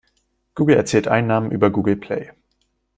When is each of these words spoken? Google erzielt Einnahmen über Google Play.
Google 0.55 0.77
erzielt 0.77 1.07
Einnahmen 1.07 1.51
über 1.51 1.69
Google 1.69 1.95
Play. 1.95 2.31